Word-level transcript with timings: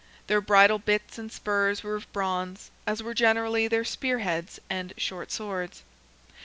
Their 0.25 0.41
bridle 0.41 0.79
bits 0.79 1.19
and 1.19 1.31
spurs 1.31 1.83
were 1.83 1.93
of 1.93 2.11
bronze, 2.11 2.71
as 2.87 3.03
were 3.03 3.13
generally 3.13 3.67
their 3.67 3.85
spear 3.85 4.17
heads 4.17 4.59
and 4.67 4.93
short 4.97 5.31
swords. 5.31 5.83